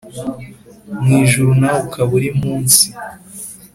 [1.03, 2.87] mu ijuru nawe ukaba uri mu isi